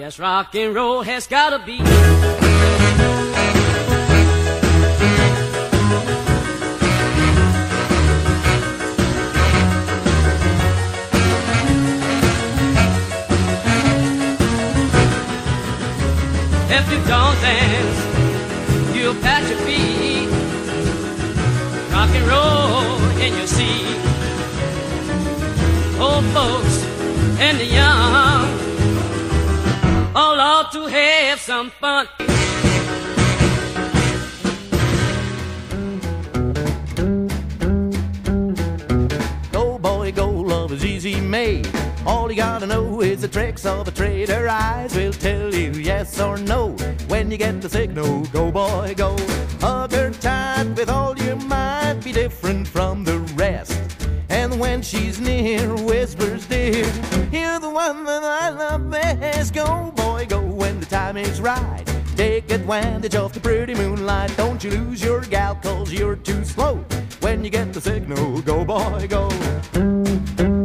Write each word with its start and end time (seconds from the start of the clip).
Yes, 0.00 0.16
rock 0.18 0.54
and 0.54 0.74
roll 0.74 1.02
has 1.02 1.26
gotta 1.26 1.58
be. 1.58 1.74
If 1.74 1.80
you 16.90 16.96
don't 17.04 17.38
dance, 17.42 18.00
you'll 18.96 19.14
pat 19.16 19.46
your 19.50 19.58
feet. 19.66 20.30
Rock 21.92 22.08
and 22.08 22.26
roll 22.26 22.96
in 23.20 23.36
your 23.36 23.46
seat. 23.46 23.98
Old 26.00 26.24
folks 26.32 26.84
and 27.38 27.58
the 27.58 27.66
young 27.66 28.29
to 30.72 30.86
have 30.86 31.40
some 31.40 31.70
fun. 31.70 32.06
Go 39.50 39.78
boy, 39.78 40.12
go, 40.12 40.30
love 40.30 40.72
is 40.72 40.84
easy 40.84 41.20
made. 41.20 41.68
All 42.06 42.30
you 42.30 42.36
gotta 42.36 42.66
know 42.66 43.00
is 43.02 43.20
the 43.20 43.28
tricks 43.28 43.66
of 43.66 43.88
a 43.88 43.90
trade. 43.90 44.28
Her 44.28 44.48
eyes 44.48 44.94
will 44.94 45.12
tell 45.12 45.52
you 45.52 45.72
yes 45.72 46.20
or 46.20 46.36
no. 46.38 46.76
When 47.08 47.30
you 47.30 47.36
get 47.36 47.60
the 47.60 47.68
signal, 47.68 48.24
go 48.26 48.52
boy, 48.52 48.94
go. 48.96 49.16
Hug 49.60 49.92
her 49.92 50.10
tight 50.10 50.68
with 50.76 50.88
all 50.88 51.18
your 51.18 51.36
might. 51.36 52.00
Be 52.04 52.12
different 52.12 52.68
from 52.68 53.02
the 53.04 53.18
rest. 53.34 53.78
And 54.28 54.60
when 54.60 54.80
she's 54.80 55.20
near, 55.20 55.74
whispers 55.74 56.46
dear, 56.46 56.86
you're 57.32 57.58
the 57.58 57.68
one 57.68 58.04
that 58.04 58.22
I 58.22 58.50
love 58.50 58.88
best. 58.88 59.52
Go 59.52 59.92
boy, 59.96 60.26
go 60.28 60.49
time 61.12 61.24
is 61.24 61.40
right. 61.40 61.84
Take 62.16 62.50
advantage 62.52 63.16
of 63.16 63.32
the 63.32 63.40
pretty 63.40 63.74
moonlight. 63.74 64.32
Don't 64.36 64.62
you 64.62 64.70
lose 64.70 65.02
your 65.02 65.22
gal, 65.22 65.56
cause 65.56 65.92
you're 65.92 66.16
too 66.16 66.44
slow. 66.44 66.76
When 67.20 67.42
you 67.44 67.50
get 67.50 67.72
the 67.72 67.80
signal, 67.80 68.40
go 68.42 68.64
boy, 68.64 69.06
go. 69.08 69.28
Go, 70.36 70.59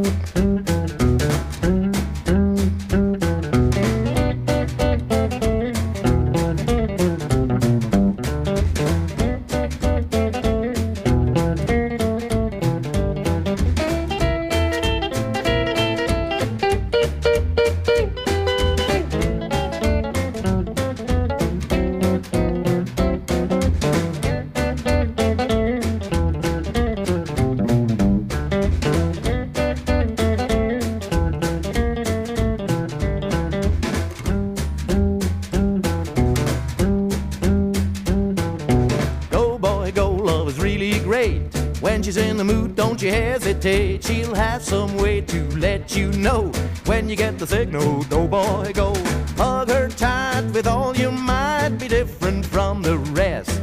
hesitate. 43.25 44.03
She'll 44.03 44.35
have 44.35 44.61
some 44.63 44.95
way 44.97 45.21
to 45.21 45.39
let 45.57 45.95
you 45.95 46.11
know. 46.13 46.51
When 46.85 47.09
you 47.09 47.15
get 47.15 47.39
the 47.39 47.47
signal, 47.47 48.03
go, 48.03 48.27
boy, 48.27 48.71
go. 48.73 48.93
Hug 49.35 49.69
her 49.69 49.89
tight 49.89 50.45
with 50.53 50.67
all 50.67 50.95
your 50.95 51.11
might. 51.11 51.77
Be 51.79 51.87
different 51.87 52.45
from 52.45 52.81
the 52.81 52.97
rest. 53.21 53.59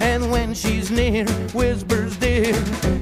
And 0.00 0.30
when 0.30 0.54
she's 0.54 0.90
near, 0.90 1.26
whispers 1.54 2.16
dear, 2.18 2.54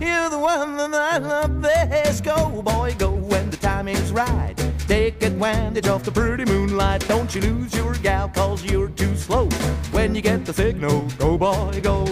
you're 0.06 0.30
the 0.30 0.42
one 0.54 0.76
that 0.76 0.94
I 0.94 1.18
love 1.18 1.60
best. 1.60 2.24
Go, 2.24 2.62
boy, 2.62 2.94
go 2.98 3.10
when 3.10 3.50
the 3.50 3.56
time 3.56 3.88
is 3.88 4.12
right. 4.12 4.54
Take 4.86 5.22
advantage 5.22 5.88
of 5.88 6.04
the 6.04 6.12
pretty 6.12 6.44
moonlight. 6.44 7.06
Don't 7.08 7.34
you 7.34 7.40
lose 7.40 7.74
your 7.74 7.94
gal, 7.94 8.28
cause 8.28 8.64
you're 8.64 8.90
too 8.90 9.16
slow. 9.16 9.48
When 9.90 10.14
you 10.14 10.22
get 10.22 10.44
the 10.46 10.52
signal, 10.52 11.08
go, 11.18 11.36
boy. 11.36 11.80
Go, 11.82 12.04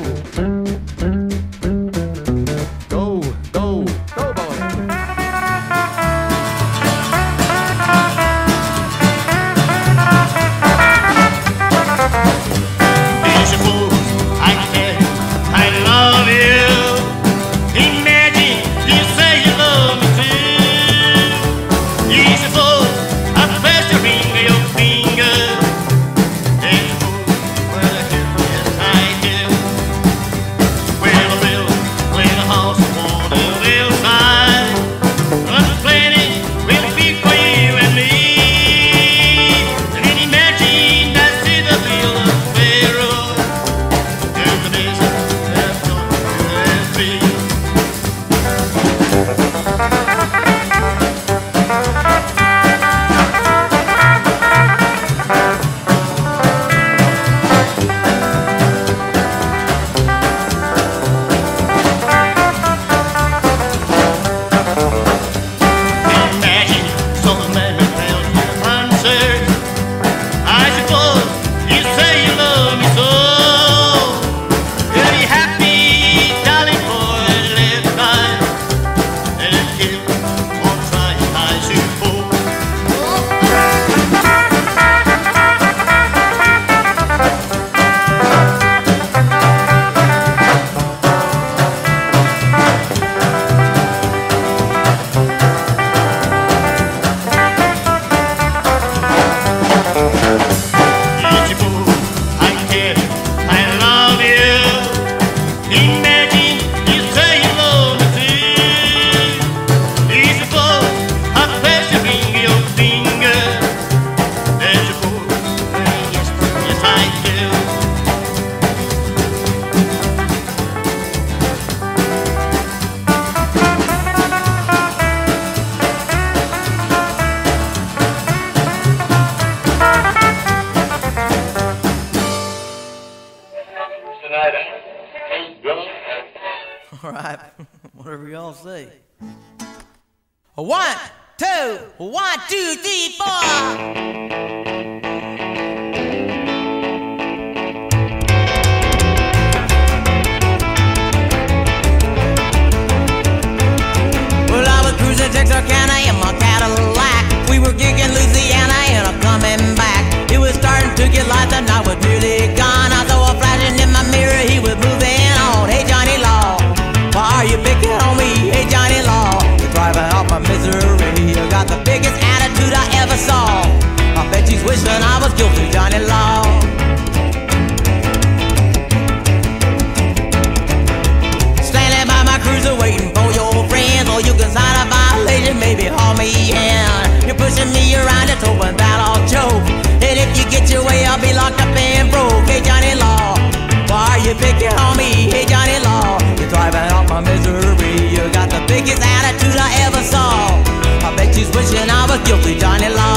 We'll 202.33 202.43
be 202.43 202.55
done 202.59 202.83
in. 202.83 203.12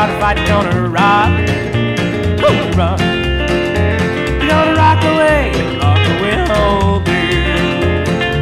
And 0.00 0.10
I 0.10 0.16
started 0.16 0.20
fighting. 0.20 0.46
Gonna 0.46 0.88
rock, 0.88 1.30
gonna 2.40 2.76
rock. 2.76 2.98
Gonna 4.48 4.74
rock 4.74 5.02
away, 5.04 5.52
rock 5.78 6.04
away. 6.14 6.36
Oh, 6.48 7.02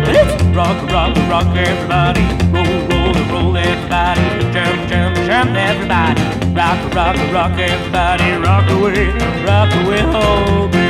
but 0.04 0.14
it's 0.14 0.42
rock, 0.56 0.78
rock, 0.90 1.16
rock, 1.28 1.56
everybody. 1.56 2.22
Roll, 2.52 2.64
roll, 2.88 3.14
roll, 3.30 3.56
everybody. 3.56 4.22
Jump, 4.52 4.88
jump, 4.88 5.16
jump, 5.26 5.50
everybody. 5.56 6.22
Rock, 6.54 6.94
rock, 6.94 7.16
rock, 7.32 7.58
everybody. 7.58 8.30
Rock 8.44 8.70
away, 8.70 9.08
rock 9.44 9.72
away 9.84 10.02
oh, 10.02 10.12
home. 10.12 10.72
yeah. 10.72 10.87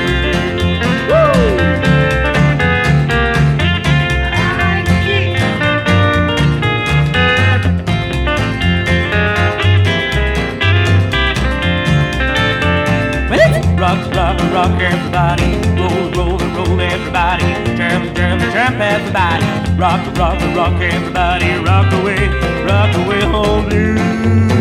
Rock, 14.53 14.81
everybody. 14.81 15.51
Roll, 15.81 16.11
roll, 16.13 16.39
roll, 16.39 16.81
everybody. 16.81 17.49
Jump, 17.77 18.15
jump, 18.17 18.41
jump, 18.55 18.81
everybody. 18.81 19.45
Rock, 19.79 20.03
rock, 20.17 20.41
rock, 20.57 20.81
everybody. 20.81 21.51
Rock 21.65 21.93
away, 22.01 22.29
rock 22.65 22.95
away 22.97 23.21
home 23.23 23.69
blues. 23.69 24.58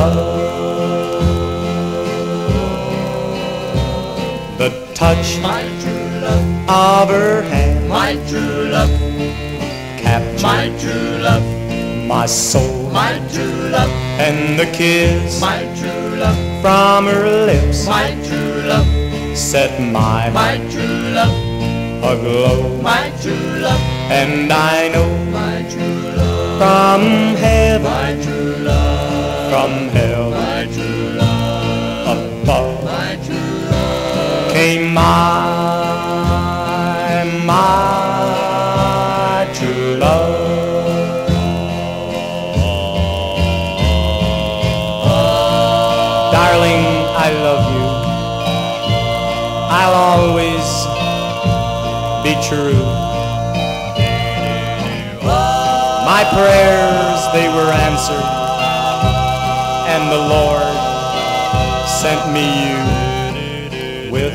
Love. 0.00 0.98
The 4.58 4.70
touch 4.94 5.38
My 5.40 5.62
true 5.82 6.20
love, 6.20 6.68
of 6.68 7.08
her 7.08 7.42
hand 7.42 7.88
my 7.88 8.14
true 8.28 8.68
love, 8.70 8.90
captured 9.98 10.42
my 10.42 10.68
true 10.78 11.18
love, 11.18 11.44
my 12.06 12.26
soul, 12.26 12.90
my 12.90 13.18
true 13.32 13.68
love, 13.68 13.90
and 14.20 14.58
the 14.58 14.66
kiss 14.66 15.40
my 15.40 15.62
true 15.78 16.16
love, 16.16 16.36
from 16.62 17.06
her 17.06 17.46
lips 17.46 17.86
my 17.86 18.10
true 18.26 18.62
love, 18.68 18.86
set 19.36 19.80
my 19.80 20.28
my 20.30 20.58
true 20.70 21.10
love, 21.18 21.34
aglow. 22.04 22.80
my 22.82 23.10
true 23.22 23.60
love, 23.66 23.80
And 24.10 24.52
I 24.52 24.88
know 24.88 25.10
my 25.30 25.62
true 25.72 26.10
love, 26.18 26.58
from 26.60 27.00
heaven, 27.36 27.82
my 27.90 28.12
true 28.12 28.24
love, 28.24 28.29
from 29.50 29.88
hell 29.88 30.30
my 30.30 30.64
true 30.72 31.18
love, 31.18 32.42
above. 32.44 32.84
my 32.84 33.16
true 33.26 33.34
love, 33.68 34.52
came 34.52 34.94
my, 34.94 35.02
my 37.44 39.50
true 39.52 39.96
love. 39.96 40.38
Darling, 46.30 46.84
I 47.26 47.28
love 47.46 47.64
you. 47.74 47.88
I'll 49.78 49.96
always 50.14 50.66
be 52.22 52.32
true. 52.48 52.84
My 56.06 56.22
prayers, 56.36 57.20
they 57.32 57.48
were 57.48 57.72
answered, 57.72 58.39
and 60.00 60.10
the 60.10 60.24
Lord 60.36 60.76
sent 62.00 62.22
me 62.32 62.46
you 62.70 62.80
with 64.10 64.34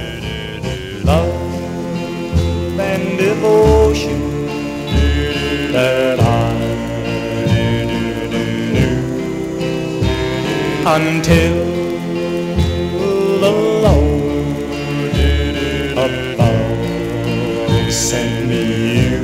love 1.03 1.35
and 2.79 3.17
devotion 3.17 4.19
that 5.71 6.19
I 6.19 6.53
knew 8.75 9.01
until 10.97 11.55
the 13.43 13.53
Lord 13.85 15.15
above 16.05 16.77
sent 17.91 18.33
me 18.49 18.63
you, 19.07 19.23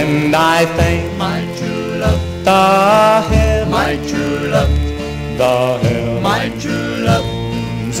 and 0.00 0.34
I 0.36 0.66
thank 0.78 1.04
my 1.18 1.40
true 1.58 1.88
love, 2.02 2.22
the 2.44 3.64
my 3.70 3.96
true 4.08 4.48
love, 4.54 4.73
the 5.36 5.78
heavens 5.82 6.22
my 6.22 6.48
true 6.60 6.96
love, 7.04 7.24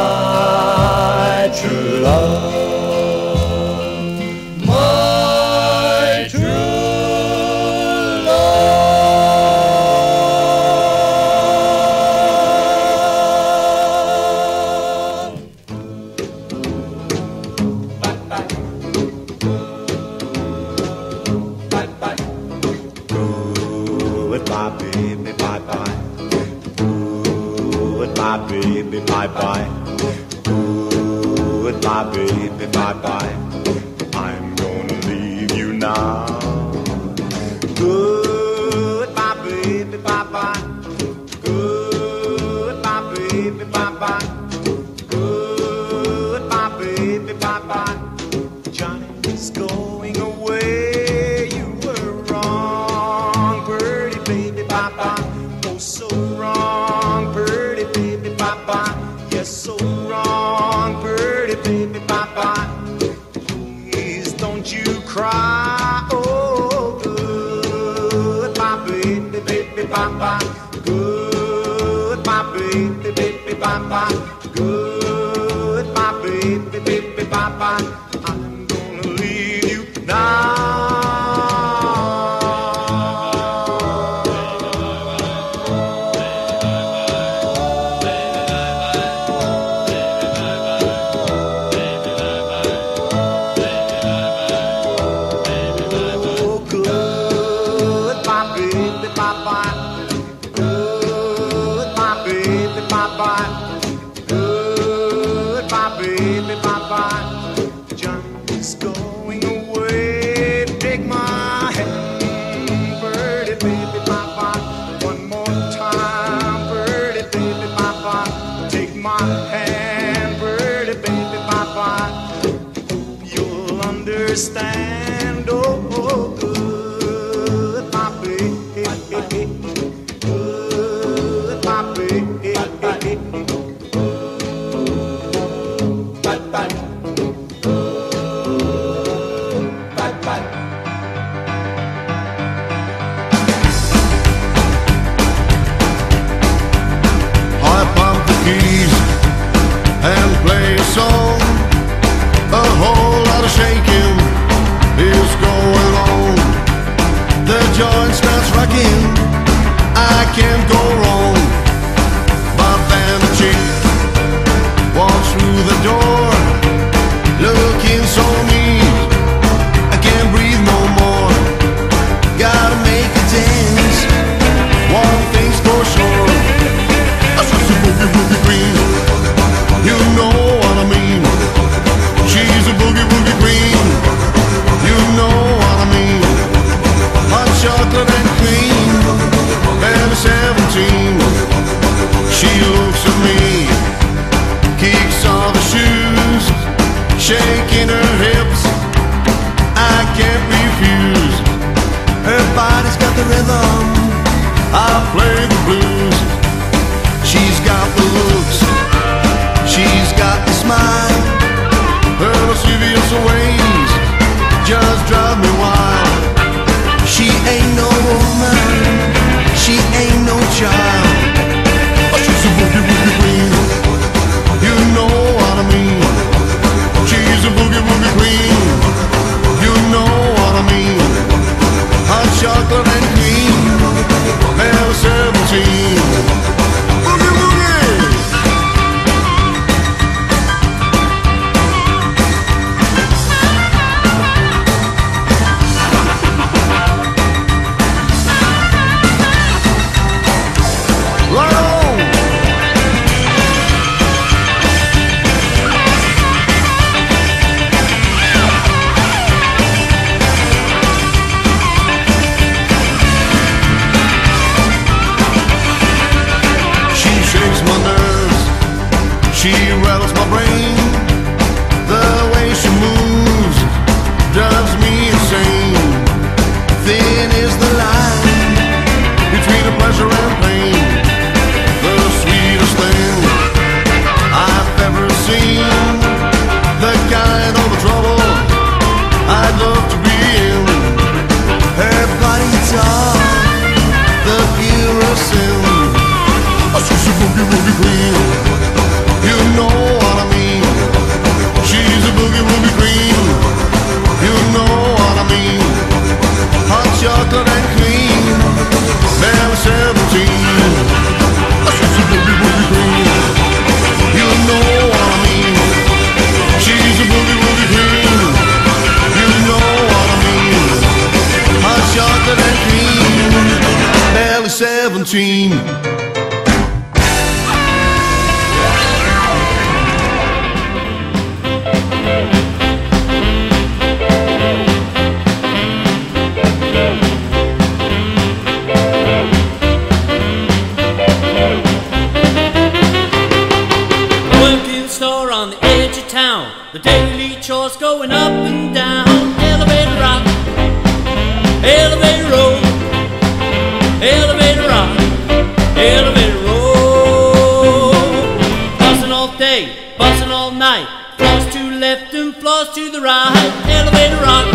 night. 360.65 360.89
Floss 361.19 361.45
to 361.53 361.59
the 361.73 361.77
left 361.77 362.15
and 362.15 362.35
floss 362.37 362.75
to 362.75 362.91
the 362.91 362.99
right. 362.99 363.53
Elevator 363.79 364.21
rock, 364.29 364.47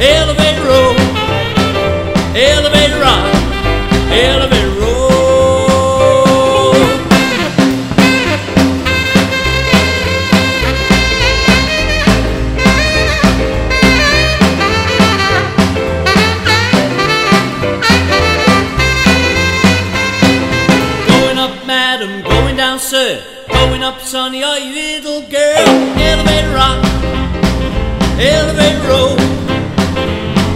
elevator 0.00 0.64
roll, 0.70 0.96
elevator. 2.34 2.83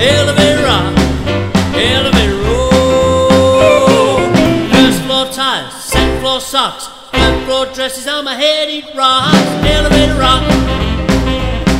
Elevator 0.00 0.62
rock, 0.64 0.94
elevator 1.74 2.38
roll. 2.46 4.20
First 4.72 5.02
floor 5.02 5.26
tires, 5.32 5.74
second 5.74 6.20
floor 6.20 6.40
socks, 6.40 6.88
third 7.12 7.44
floor 7.44 7.66
dresses 7.74 8.06
on 8.06 8.24
my 8.24 8.34
head, 8.34 8.70
eat 8.70 8.86
rocks. 8.94 9.36
Elevator 9.66 10.18
rock, 10.18 10.42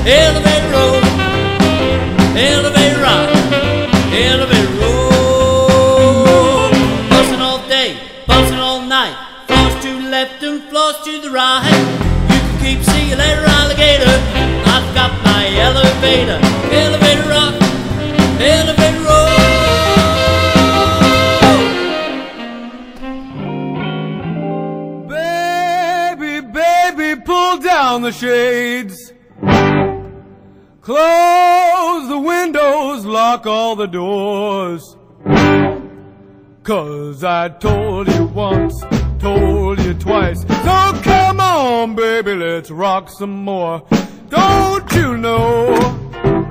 elevator 0.07 0.71
roll, 0.75 1.01
elevator 2.37 3.01
rock, 3.01 3.31
elevator 4.13 4.73
roll. 4.81 6.71
Buzzing 7.09 7.41
all 7.41 7.67
day, 7.69 7.97
buzzing 8.27 8.59
all 8.59 8.83
night, 8.83 9.17
floors 9.47 9.75
to 9.85 9.91
left 10.11 10.43
and 10.43 10.63
floors 10.65 10.97
to 11.05 11.21
the 11.23 11.31
right. 11.31 11.78
Elevator, 15.99 16.39
elevator 16.73 17.29
rock, 17.29 17.55
elevator 18.41 19.03
roll. 19.03 19.39
Baby, 25.09 26.41
baby, 26.47 27.21
pull 27.23 27.59
down 27.59 28.03
the 28.03 28.13
shades. 28.13 29.13
Close 30.83 32.09
the 32.09 32.19
windows, 32.19 33.05
lock 33.05 33.47
all 33.47 33.75
the 33.75 33.87
doors. 33.87 34.97
Cause 36.63 37.25
I 37.25 37.49
told 37.49 38.09
you 38.09 38.27
once, 38.27 38.85
told 39.19 39.81
you 39.81 39.95
twice. 39.95 40.43
So 40.43 41.01
come 41.03 41.41
on, 41.41 41.97
baby, 41.97 42.35
let's 42.37 42.71
rock 42.71 43.11
some 43.11 43.33
more. 43.45 43.83
Don't 44.31 44.93
you 44.93 45.17
know, 45.17 45.75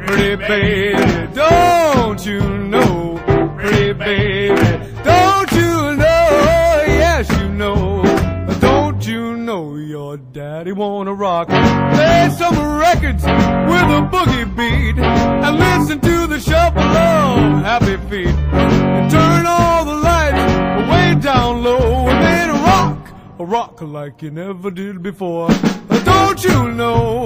pretty 0.06 0.36
baby, 0.36 1.34
don't 1.34 2.26
you 2.26 2.42
know, 2.42 3.22
pretty 3.58 3.94
baby, 3.94 4.56
don't 5.04 5.52
you 5.52 5.96
know, 5.96 6.84
yes 6.88 7.30
you 7.40 7.50
know, 7.50 8.02
don't 8.60 9.06
you 9.06 9.38
know 9.38 9.76
your 9.76 10.18
daddy 10.18 10.72
wanna 10.72 11.14
rock? 11.14 11.50
Play 11.50 12.30
some 12.38 12.58
records 12.80 13.24
with 13.24 13.88
a 13.98 14.02
boogie 14.12 14.56
beat 14.56 14.98
and 14.98 15.60
listen 15.60 16.00
to 16.00 16.28
the 16.28 16.40
shuffle 16.40 16.82
of 16.82 17.64
happy 17.64 17.98
feet. 18.10 18.28
And 18.28 19.12
turn 19.12 19.46
all 19.46 19.87
rock, 23.48 23.82
like 23.82 24.22
you 24.22 24.30
never 24.30 24.70
did 24.70 25.02
before. 25.02 25.48
Don't 26.04 26.44
you 26.44 26.72
know, 26.72 27.26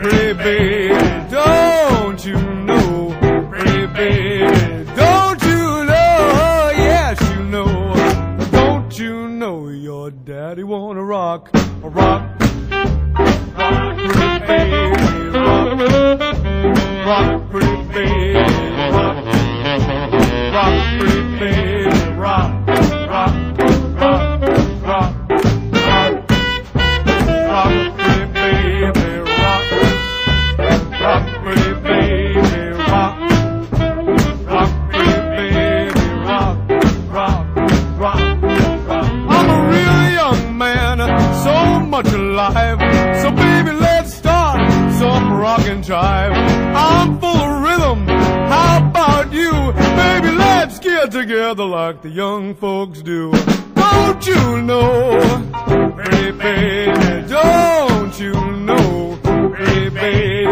baby, 0.00 0.88
don't 1.28 2.24
you 2.24 2.40
know, 2.68 3.08
baby, 3.50 4.44
don't 4.94 5.42
you 5.42 5.84
know, 5.90 6.70
yes 6.76 7.20
you 7.20 7.42
know, 7.46 7.94
don't 8.52 8.96
you 8.98 9.28
know 9.28 9.68
your 9.68 10.12
daddy 10.12 10.62
wanna 10.62 11.02
rock, 11.02 11.50
rock, 11.82 12.22
rock, 13.58 13.96
baby, 14.46 15.28
rock, 15.30 15.80
rock, 17.06 17.50
pretty 17.50 17.82
baby, 17.92 18.34
rock, 18.92 19.24
rock, 20.54 21.00
pretty 21.00 21.38
baby, 21.40 22.10
rock, 22.14 22.66
rock, 22.68 23.34
rock, 24.00 24.33
jive. 45.84 46.32
I'm 46.74 47.20
full 47.20 47.28
of 47.28 47.62
rhythm. 47.62 48.06
How 48.06 48.88
about 48.88 49.32
you, 49.32 49.52
baby? 49.52 50.30
Let's 50.34 50.78
get 50.78 51.10
together 51.10 51.64
like 51.64 52.00
the 52.00 52.08
young 52.08 52.54
folks 52.54 53.02
do. 53.02 53.30
Don't 53.74 54.26
you 54.26 54.62
know, 54.62 55.20
baby? 56.08 57.26
Don't 57.28 58.18
you 58.18 58.32
know, 58.68 59.18
baby? 59.22 60.44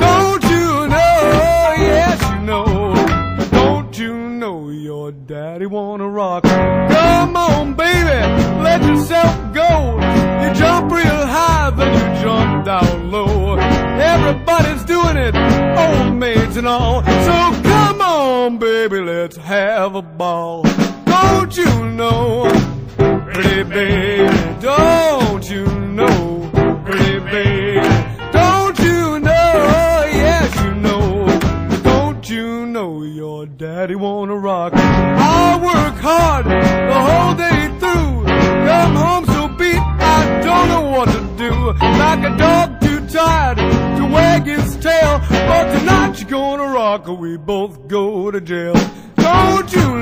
Don't 0.00 0.42
you 0.50 0.88
know? 0.88 1.74
Yes, 1.78 2.20
you 2.32 2.40
know. 2.40 2.94
Don't 3.52 3.96
you 3.96 4.14
know 4.14 4.68
your 4.70 5.12
daddy 5.12 5.66
wanna 5.66 6.08
rock? 6.08 6.42
Come 6.42 7.36
on, 7.36 7.74
baby, 7.74 8.18
let 8.62 8.82
yourself 8.82 9.54
go. 9.54 10.00
You 10.42 10.52
jump 10.54 10.90
real 10.90 11.26
high, 11.36 11.70
then 11.70 11.92
you 11.94 12.20
jump 12.20 12.64
down 12.64 13.10
low. 13.12 13.81
Everybody's 14.14 14.84
doing 14.84 15.16
it, 15.16 15.34
old 15.34 16.14
maids 16.14 16.56
and 16.58 16.68
all. 16.68 17.02
So 17.02 17.62
come 17.62 18.00
on, 18.02 18.58
baby, 18.58 19.00
let's 19.00 19.36
have 19.36 19.94
a 19.94 20.02
ball. 20.02 20.64
Don't 21.06 21.56
you 21.56 21.72
know, 21.90 22.50
pretty 22.98 23.62
baby? 23.62 24.60
Don't 24.60 25.48
you 25.50 25.64
know, 25.98 26.50
pretty 26.84 27.20
baby? 27.20 27.80
Don't 28.32 28.78
you 28.80 29.18
know? 29.18 30.04
Yes, 30.22 30.54
you 30.62 30.74
know. 30.74 31.26
Don't 31.82 32.28
you 32.28 32.66
know 32.66 33.02
your 33.02 33.46
daddy 33.46 33.94
wanna 33.94 34.36
rock? 34.36 34.74
I 34.74 35.56
work 35.56 35.96
hard 36.00 36.44
the 36.44 37.00
whole 37.08 37.34
day 37.34 37.68
through. 37.80 38.26
Come 38.66 38.94
home 38.94 39.24
or 46.92 47.16
we 47.16 47.38
both 47.38 47.88
go 47.88 48.30
to 48.30 48.38
jail. 48.38 48.74
Don't 49.16 49.72
you 49.72 49.96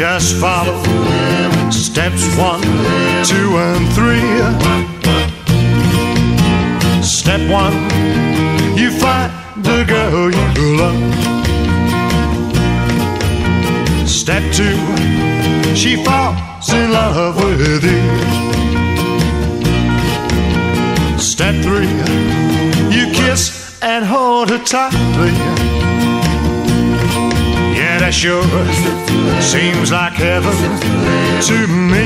just 0.00 0.36
follow 0.36 0.82
steps 1.70 2.24
one, 2.38 2.62
two, 3.22 3.58
and 3.58 3.86
three. 3.92 4.32
Step 7.02 7.42
one, 7.50 7.74
you 8.78 8.90
find 8.92 9.30
the 9.62 9.84
girl 9.86 10.30
you 10.32 10.76
love. 10.80 10.96
Step 14.08 14.42
two, 14.54 14.78
she 15.76 16.02
falls 16.02 16.72
in 16.72 16.92
love 16.92 17.36
with 17.36 17.84
you. 17.84 18.00
Step 21.18 21.62
three, 21.62 21.92
you 22.96 23.12
kiss 23.12 23.78
and 23.82 24.06
hold 24.06 24.48
her 24.48 24.64
tightly. 24.64 25.69
Sure 28.12 28.42
seems 29.40 29.92
like 29.92 30.12
heaven 30.12 30.52
to 31.46 31.66
me. 31.68 32.04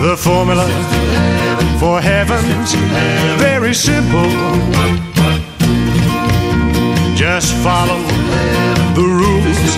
The 0.00 0.16
formula 0.16 0.66
for 1.78 2.00
heaven's 2.00 2.72
very 3.42 3.74
simple. 3.74 4.30
Just 7.14 7.52
follow 7.56 8.00
the 8.94 9.02
rules 9.02 9.76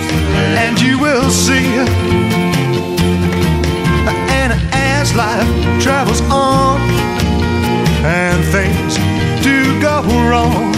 and 0.55 0.79
you 0.79 0.99
will 0.99 1.29
see. 1.29 1.65
And 4.29 4.53
as 4.71 5.13
life 5.15 5.81
travels 5.81 6.21
on 6.29 6.79
and 8.05 8.43
things 8.45 9.14
wrong, 10.03 10.73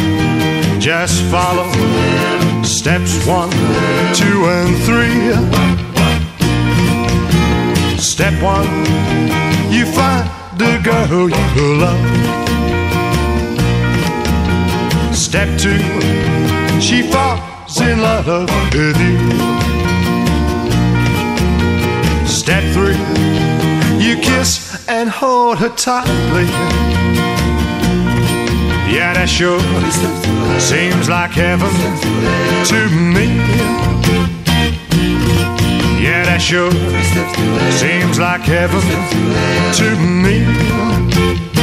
just 0.79 1.23
follow 1.31 1.67
steps 2.63 3.25
one, 3.25 3.49
two, 4.13 4.45
and 4.45 4.77
three. 4.85 5.33
Step 7.97 8.41
one, 8.41 8.67
you 9.71 9.85
find 9.85 10.29
the 10.57 10.79
girl 10.83 11.29
you 11.29 11.77
love. 11.77 12.35
Step 15.15 15.49
two, 15.59 15.79
she 16.79 17.01
falls 17.11 17.81
in 17.81 17.99
love 17.99 18.27
with 18.73 18.99
you. 18.99 19.17
Step 22.27 22.63
three, 22.73 22.97
you 23.99 24.15
kiss 24.17 24.85
and 24.87 25.09
hold 25.09 25.57
her 25.57 25.69
tightly. 25.69 27.16
Yeah, 28.89 29.13
that 29.13 29.27
sure 29.27 29.59
seems 30.59 31.09
like 31.09 31.31
heaven 31.31 31.69
to 32.71 32.89
me. 32.89 33.27
Yeah, 36.01 36.23
that 36.25 36.41
sure 36.41 36.71
seems 37.71 38.17
like 38.17 38.41
heaven 38.41 38.81
to 39.73 39.95
me. 40.23 41.56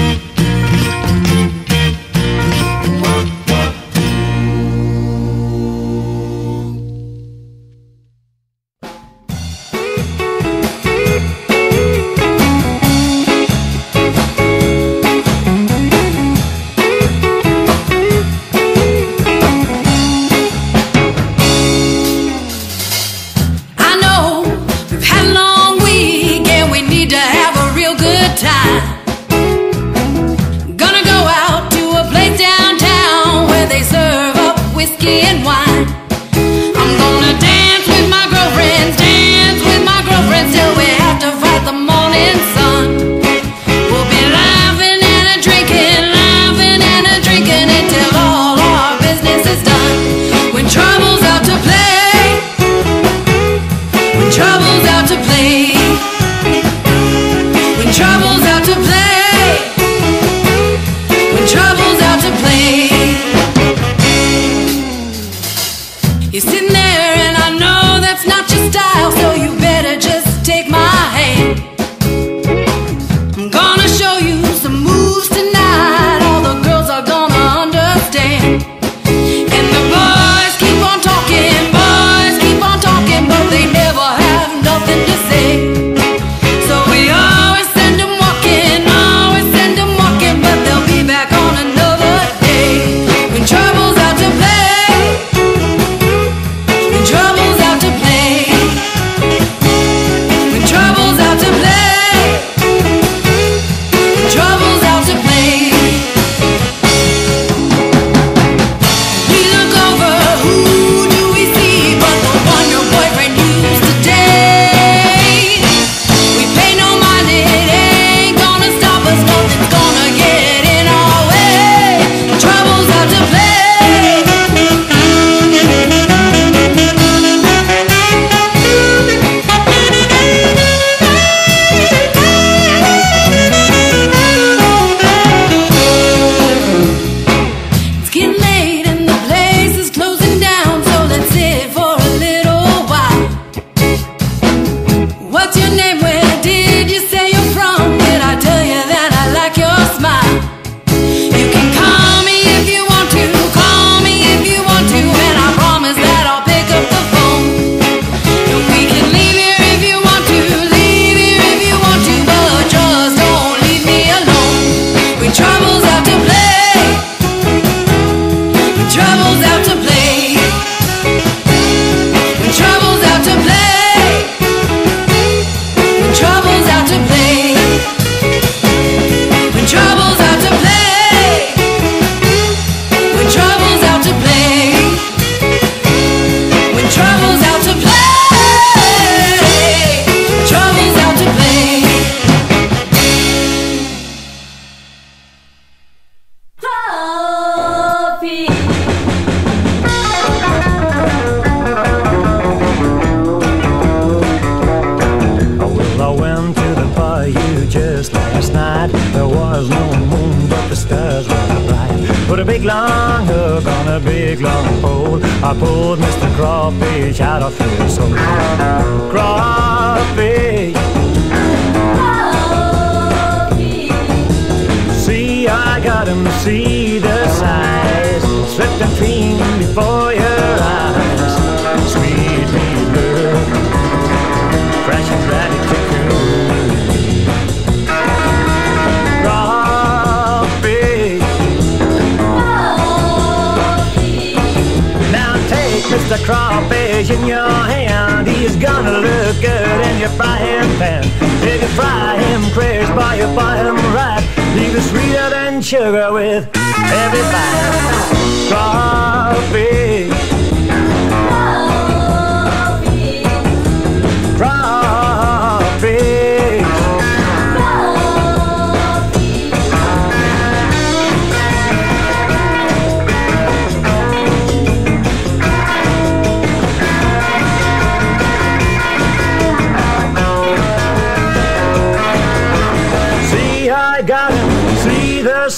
in 247.15 247.27
your 247.27 247.49
hand. 247.49 248.27
He's 248.27 248.57
gonna 248.57 248.99
look 248.99 249.37
good 249.41 249.81
in 249.89 250.01
your 250.01 250.11
frying 250.11 250.71
pan. 250.79 251.05
If 251.43 251.63
you 251.63 251.69
fry 251.69 252.17
him 252.17 252.43
crisp 252.53 252.95
by 252.95 253.15
you 253.17 253.29
fry 253.35 253.57
him 253.59 253.77
right, 253.95 254.23
he 254.57 254.67
sweeter 254.81 255.31
than 255.31 255.63
sugar 255.63 256.13
with 256.13 256.49
every 256.55 257.23
bite. 257.33 259.14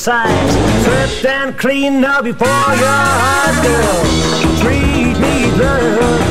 sides. 0.06 0.54
Stripped 0.82 1.24
and 1.26 1.58
clean 1.58 2.00
now 2.00 2.22
before 2.22 2.46
your 2.46 2.98
eyes, 3.26 3.58
girl. 3.66 4.04
Treat 4.62 5.18
me 5.18 5.50
good, 5.58 6.22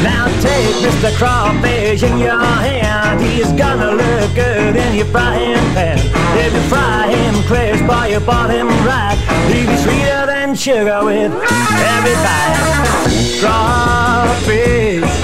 Now 0.07 0.25
take 0.39 0.75
Mr. 0.85 1.11
Crawfish 1.19 2.01
in 2.03 2.17
your 2.17 2.39
hand. 2.39 3.19
He's 3.21 3.51
gonna 3.63 3.91
look 3.91 4.33
good 4.35 4.77
in 4.77 4.95
your 4.95 5.07
frying 5.07 5.67
pan. 5.75 5.99
If 6.39 6.53
you 6.53 6.63
fry 6.71 7.11
him 7.11 7.43
crisp 7.43 7.89
or 7.89 8.07
you 8.07 8.21
bought 8.21 8.51
him 8.51 8.69
right, 8.87 9.17
he'll 9.51 9.67
be 9.67 9.75
sweeter 9.83 10.25
than 10.27 10.40
and 10.51 10.59
sugar 10.59 10.99
with 11.05 11.31
everybody. 11.31 12.59
Crawfish. 13.39 15.20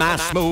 my 0.00 0.16
smooth. 0.16 0.49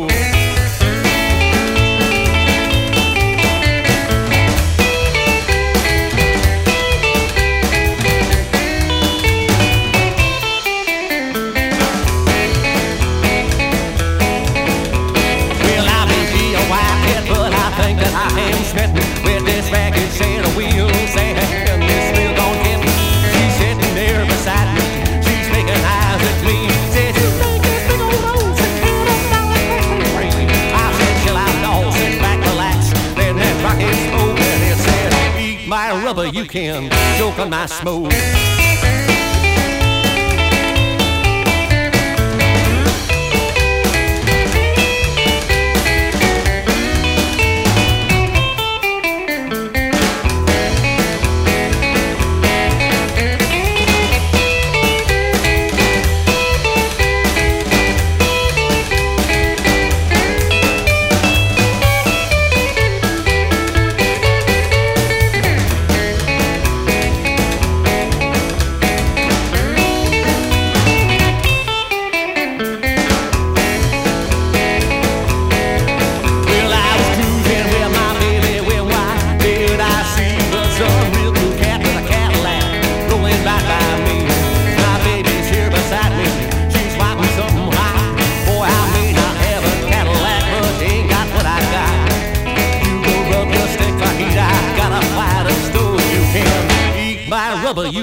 mass 37.48 37.82
move. 37.82 38.27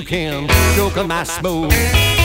can 0.06 0.48
choke 0.76 0.98
on 0.98 1.08
my 1.08 1.24
smoke. 1.24 2.25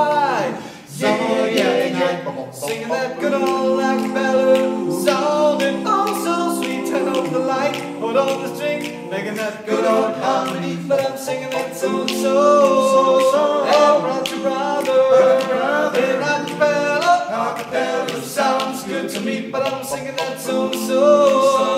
Light. 0.00 0.60
Yeah, 0.96 1.46
yeah, 1.46 1.86
yeah, 1.86 2.50
singing 2.52 2.88
that 2.88 3.18
good 3.20 3.34
old 3.34 3.80
acapella, 3.80 5.04
sounding 5.04 5.82
oh 5.86 6.22
so 6.24 6.62
sweet. 6.62 6.86
Turn 6.86 7.08
off 7.08 7.30
the 7.32 7.38
light, 7.38 7.74
put 7.98 8.16
on 8.16 8.42
the 8.42 8.54
string, 8.54 9.10
making 9.10 9.34
that 9.34 9.66
good 9.66 9.84
old 9.84 10.14
harmony. 10.16 10.76
But 10.86 11.00
I'm 11.10 11.18
singing 11.18 11.50
that 11.50 11.76
so 11.76 12.06
so 12.06 12.14
so 12.14 13.20
so. 13.32 13.64
And 13.64 14.42
brother 14.42 15.04
brother, 15.48 16.22
acapella, 16.22 17.14
acapella 17.42 18.22
sounds 18.22 18.84
good 18.84 19.10
to 19.10 19.20
me. 19.20 19.50
But 19.50 19.72
I'm 19.72 19.84
singing 19.84 20.16
that 20.16 20.40
so 20.40 20.72
so. 20.72 21.73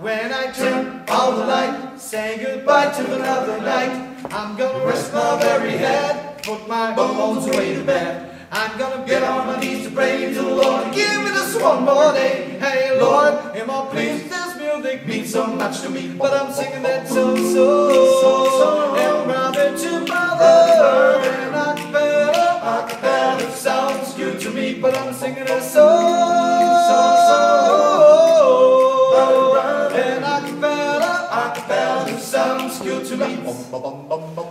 When 0.00 0.32
I 0.32 0.50
turn 0.50 1.04
on 1.10 1.36
the 1.36 1.44
light, 1.44 2.00
saying 2.00 2.40
goodbye 2.40 2.90
to 2.90 3.14
another 3.16 3.60
night. 3.60 4.16
I'm 4.30 4.56
gonna 4.56 4.86
rest 4.86 5.12
my 5.12 5.38
very 5.38 5.72
head, 5.72 6.42
put 6.42 6.66
my 6.66 6.94
bones 6.94 7.46
away 7.46 7.74
to 7.74 7.84
bed. 7.84 8.34
I'm 8.50 8.78
gonna 8.78 9.06
get 9.06 9.22
on 9.22 9.46
my 9.46 9.60
knees 9.60 9.86
to 9.86 9.94
pray 9.94 10.32
to 10.32 10.42
the 10.42 10.54
Lord. 10.54 10.94
Give 10.94 11.22
me 11.22 11.28
this 11.28 11.54
one 11.60 11.84
more 11.84 12.14
day. 12.14 12.56
Hey 12.58 12.98
Lord, 12.98 13.34
am 13.54 13.68
I 13.68 13.86
pleased? 13.90 14.30
This 14.30 14.56
music 14.56 15.06
means 15.06 15.30
so 15.32 15.46
much 15.48 15.82
to 15.82 15.90
me. 15.90 16.08
But 16.16 16.32
I'm 16.32 16.50
singing 16.50 16.82
that 16.82 17.06
so 17.06 17.36
so 17.36 17.90
so. 18.56 18.94
And 21.26 21.54
acapella 22.64 23.52
sounds 23.52 24.14
good 24.14 24.40
to 24.40 24.50
me. 24.50 24.80
But 24.80 24.96
I'm 24.96 25.12
singing 25.12 25.44
that 25.44 25.62
so 25.62 25.86
so 26.88 27.49
to 33.10 33.16
me. 33.16 33.26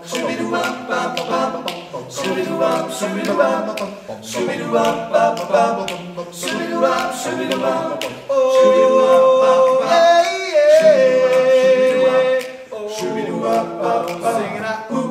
Shoo-be-doo-wop-bop-bop. 0.06 2.12
Shoo-be-doo-wop, 2.12 2.92
shoo-be-doo-wop. 2.92 3.80
Shoo-be-doo-wop-bop-bop. 4.22 5.90
Shoo-be-doo-wop, 6.34 7.16
shoo-be-doo-wop. 7.16 8.04
Oh, 8.30 9.80
yeah, 9.88 12.04
yeah. 12.04 12.40
Shoo-be-doo-wop-bop-bop. 12.96 14.36
Singing 14.36 14.66
out, 14.72 14.92
ooh, 14.92 15.09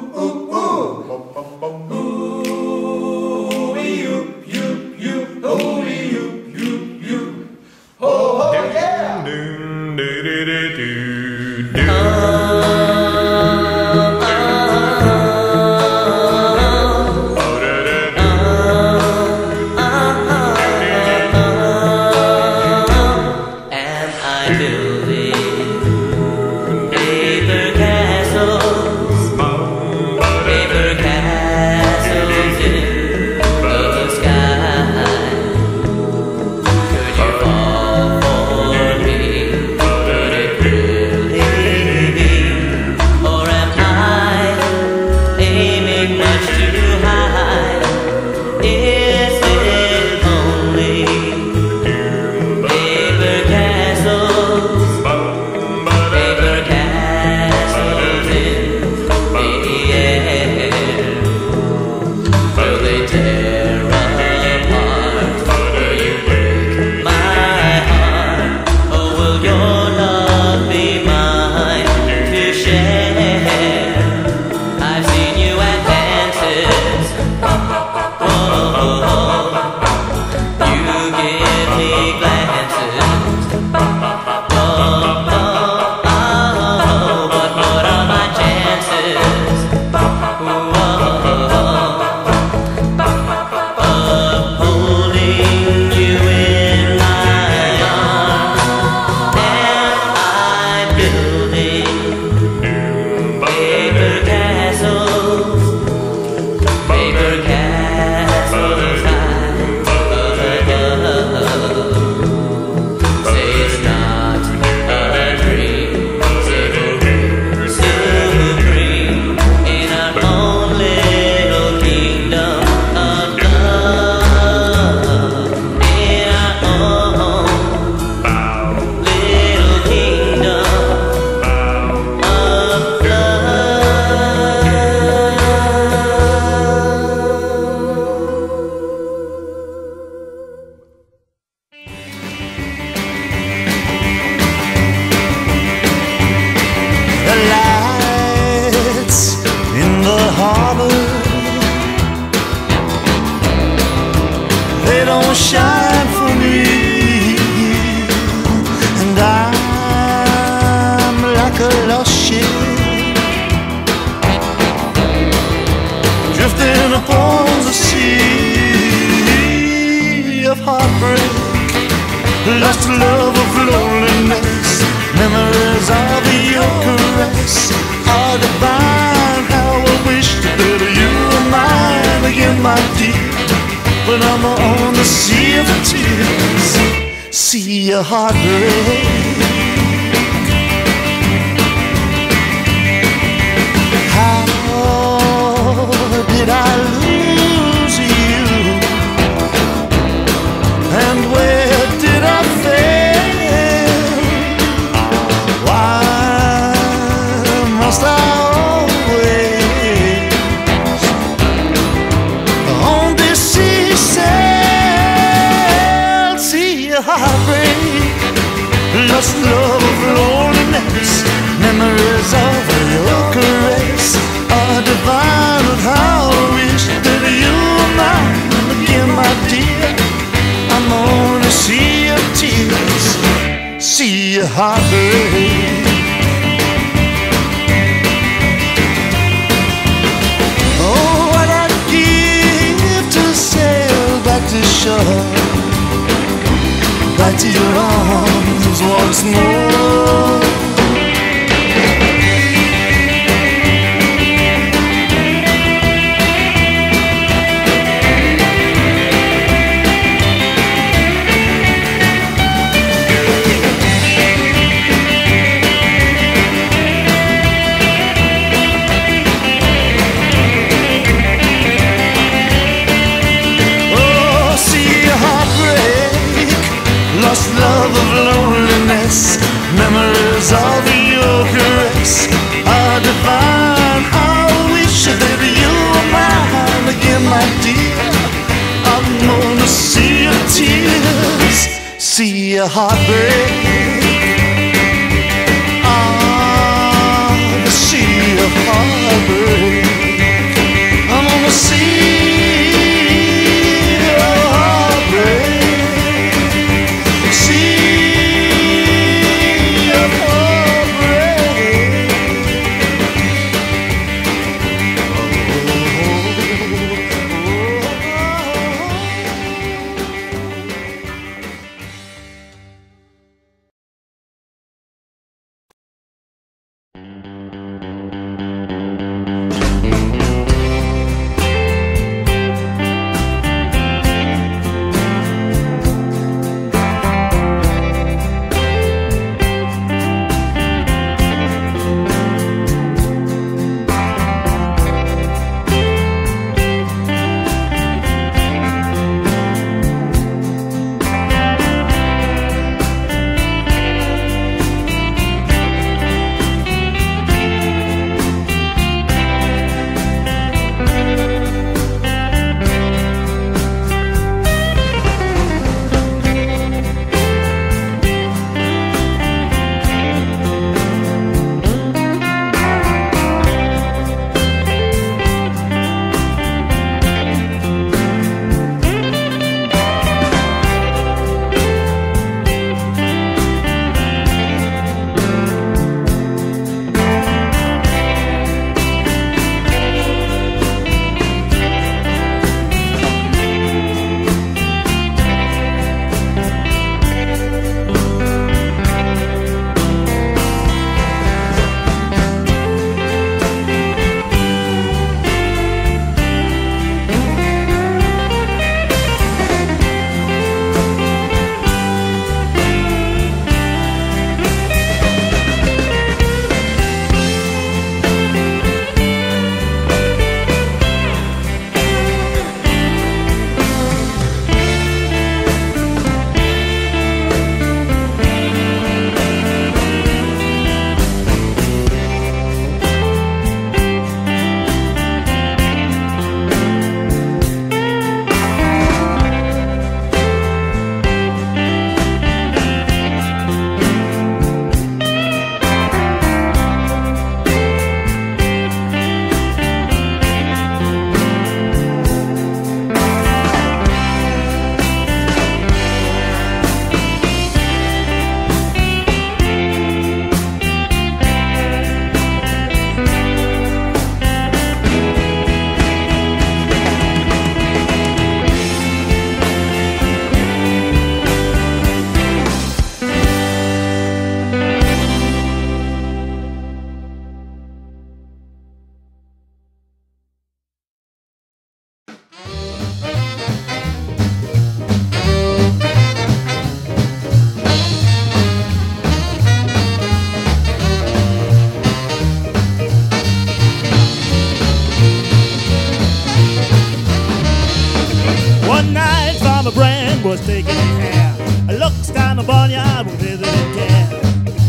was 500.25 500.45
taking 500.47 500.75
care. 500.75 501.35
Looks 501.79 502.11
kinda 502.11 502.43
barnyard 502.43 503.07
with 503.07 503.21
visiting 503.21 503.73
care. 503.75 504.09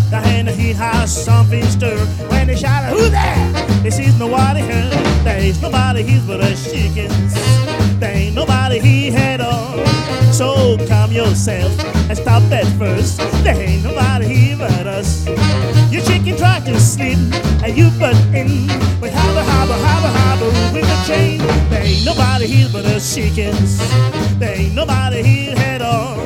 The 0.09 0.17
hand 0.17 0.49
he 0.49 0.73
has 0.73 1.09
something 1.25 1.63
stir 1.65 1.97
when 2.29 2.47
they 2.47 2.55
shout, 2.55 2.91
Who 2.91 3.09
there? 3.09 3.51
They 3.83 3.89
sees 3.89 4.17
nobody 4.19 4.61
here. 4.61 4.89
There 5.23 5.39
ain't 5.39 5.61
nobody 5.61 6.03
here 6.03 6.21
but 6.27 6.41
us 6.41 6.71
chickens. 6.71 7.33
There 7.99 8.15
ain't 8.15 8.35
nobody 8.35 8.79
he 8.79 9.11
had 9.11 9.41
on. 9.41 9.85
So 10.33 10.77
calm 10.87 11.11
yourself 11.11 11.71
and 12.09 12.17
stop 12.17 12.43
that 12.49 12.65
first. 12.77 13.17
There 13.43 13.55
ain't 13.55 13.83
nobody 13.83 14.27
here 14.27 14.57
but. 14.57 14.78
Your 15.91 16.03
chicken 16.03 16.37
tried 16.37 16.65
to 16.65 16.79
sleep 16.79 17.17
and 17.63 17.75
you 17.75 17.89
butt 17.99 18.15
in. 18.33 18.69
We 19.01 19.09
hobble, 19.09 19.41
hobble, 19.41 19.73
hobble, 19.73 20.13
hobble 20.19 20.51
with 20.71 20.85
the 20.85 21.03
chain. 21.07 21.39
There 21.69 21.83
ain't 21.83 22.05
nobody 22.05 22.45
here 22.45 22.69
but 22.71 22.85
us 22.85 23.15
chickens. 23.15 23.79
There 24.37 24.55
ain't 24.55 24.75
nobody 24.75 25.23
here 25.23 25.55
head 25.55 25.81
on. 25.81 26.19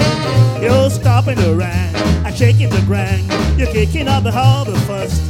You're 0.61 0.89
stopping 0.89 1.39
around, 1.39 1.95
I'm 2.25 2.33
shaking 2.33 2.69
the 2.69 2.81
ground. 2.81 3.23
You're 3.57 3.71
kicking 3.71 4.09
up 4.09 4.23
the 4.23 4.31
harbor 4.31 4.75
first. 4.81 5.21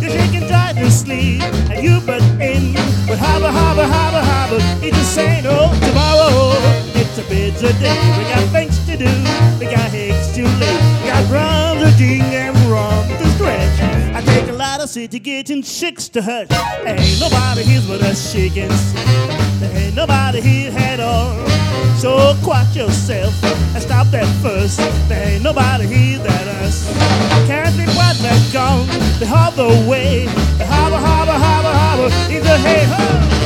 Your 0.00 0.12
chicken 0.12 0.48
tried 0.48 0.76
to 0.76 0.90
sleep 0.90 1.42
and 1.68 1.82
you 1.84 2.00
butt 2.00 2.22
in. 2.40 2.72
We 3.08 3.16
hobble, 3.16 3.52
hobble, 3.52 3.84
hobble, 3.84 4.24
hobble. 4.24 4.62
It 4.82 4.94
just 4.94 5.18
ain't 5.18 5.44
no 5.44 5.72
tomorrow. 5.84 6.56
It's 6.96 7.18
a 7.18 7.22
busy 7.28 7.72
day. 7.80 7.96
We 8.16 8.24
got 8.32 8.48
things 8.48 8.78
to 8.86 8.96
do. 8.96 9.12
We 9.60 9.66
got 9.66 9.92
eggs 9.92 10.32
to 10.36 10.42
lay. 10.56 10.76
We 11.02 11.08
got 11.08 11.26
drums 11.28 11.82
to 11.82 11.98
ding 11.98 12.22
and 12.22 12.57
rum 12.68 13.08
to 13.08 13.26
stretch. 13.30 13.80
I 14.14 14.20
take 14.20 14.48
a 14.48 14.52
lot 14.52 14.80
of 14.80 14.88
city 14.88 15.18
getting 15.18 15.62
chicks 15.62 16.08
to 16.10 16.22
hush. 16.22 16.48
Ain't 16.86 17.20
nobody 17.20 17.62
here 17.64 17.82
but 17.88 18.02
us 18.02 18.32
chickens. 18.32 18.92
There 19.60 19.76
ain't 19.76 19.96
nobody 19.96 20.40
here 20.40 20.72
at 20.76 21.00
all. 21.00 21.34
So 21.96 22.36
quiet 22.44 22.74
yourself 22.76 23.34
and 23.74 23.82
stop 23.82 24.06
that 24.08 24.26
fuss. 24.42 24.76
There 25.08 25.28
ain't 25.28 25.42
nobody 25.42 25.86
here 25.86 26.18
that 26.18 26.48
us. 26.62 26.86
Can't 27.46 27.76
be 27.76 27.86
what 27.98 28.16
that 28.18 28.40
gone. 28.52 28.86
The 29.18 29.26
harbor 29.26 29.68
way. 29.88 30.26
The 30.58 30.66
harbor, 30.66 30.98
harbor, 30.98 31.32
harbor, 31.32 31.72
harbor. 31.72 32.32
In 32.32 32.42
the 32.42 32.58
hey 32.58 32.84
ho. 32.84 33.37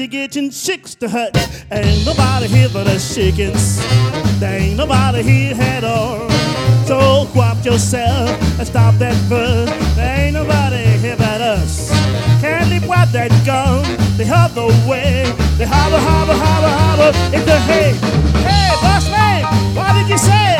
Lot 0.00 0.10
getting 0.10 0.50
chicks 0.50 0.94
to 0.94 1.08
hut. 1.08 1.36
Ain't 1.70 2.06
nobody 2.06 2.46
here 2.46 2.68
but 2.72 2.86
us 2.86 3.14
chickens. 3.14 3.78
There 4.40 4.58
ain't 4.58 4.76
nobody 4.76 5.22
here 5.22 5.54
at 5.58 5.84
all. 5.84 6.30
So 6.86 7.26
quap 7.32 7.64
yourself 7.64 8.30
and 8.58 8.66
stop 8.66 8.94
that 8.96 9.14
fuss. 9.28 9.68
There 9.96 10.20
ain't 10.20 10.34
nobody 10.34 10.84
here 10.98 11.16
but 11.16 11.40
us. 11.40 11.90
Leave 12.70 12.86
what 12.86 13.12
that 13.12 13.30
gun. 13.44 13.82
The 14.16 14.26
other 14.28 14.68
way. 14.88 15.24
They 15.58 15.66
hobble, 15.66 15.98
hobble, 15.98 16.34
hobble, 16.34 16.72
hobble. 16.80 17.12
It's 17.34 17.44
the 17.44 17.58
hay. 17.58 17.92
Hey, 18.40 18.70
boss 18.80 19.10
man, 19.10 19.44
what 19.74 19.92
did 19.94 20.08
you 20.08 20.18
say? 20.18 20.56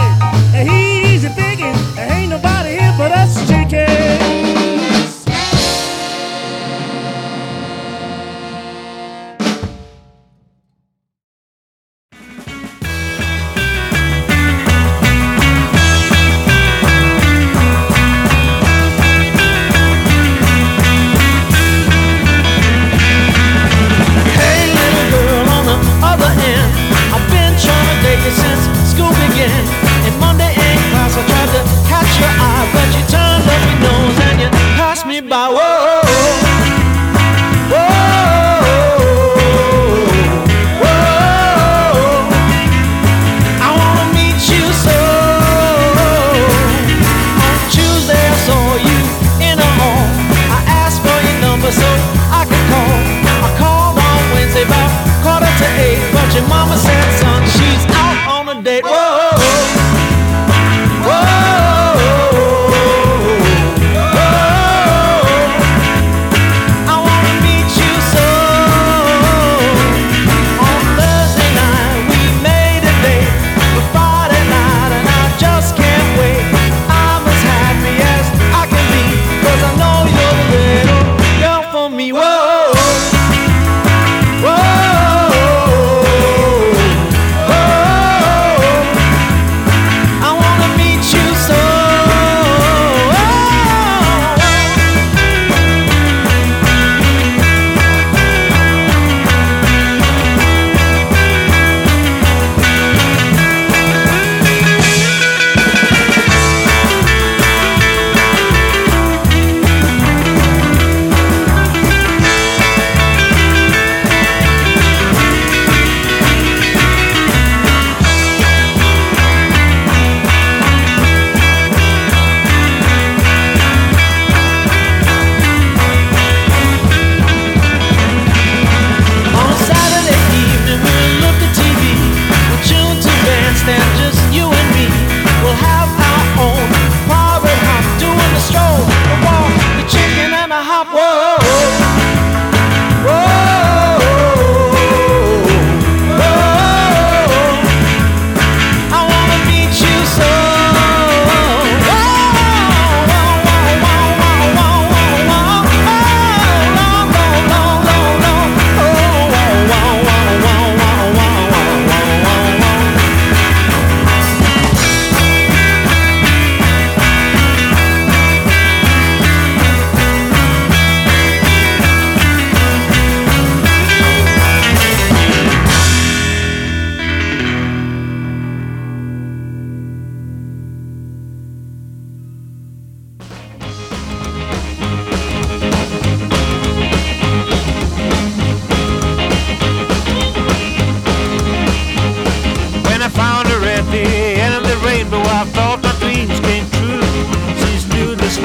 And 0.54 0.68
he's 0.68 1.24
a 1.24 1.30
thinking, 1.30 1.74
there 1.94 2.12
ain't 2.12 2.30
nobody 2.30 2.70
here 2.70 2.94
but 2.98 3.12
us 3.12 3.48
chickens. 3.48 3.69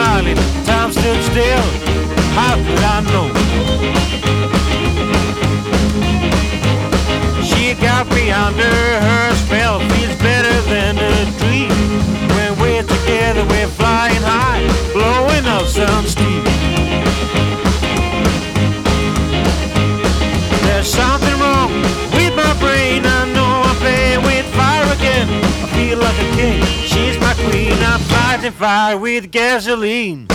Smiling. 0.05 0.37
Time 0.65 0.91
stood 0.91 1.21
still. 1.23 1.65
How 2.37 2.55
could 2.65 2.83
I 2.95 2.97
know? 3.11 3.27
She 7.43 7.73
got 7.75 8.07
me 8.13 8.31
under 8.31 8.73
her 9.07 9.35
spell. 9.35 9.79
Feels 9.79 10.15
I'm 28.45 28.53
fire 28.53 28.95
with 28.95 29.31
gasoline. 29.31 30.27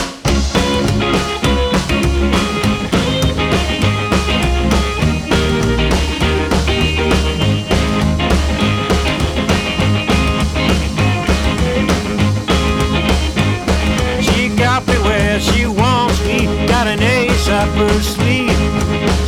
She 14.20 14.48
got 14.56 14.84
me 14.88 14.94
where 15.04 15.38
she 15.38 15.66
wants 15.66 16.20
me. 16.24 16.46
Got 16.66 16.88
an 16.88 17.00
ace 17.00 17.48
up 17.48 17.68
her 17.68 18.00
sleeve. 18.00 18.50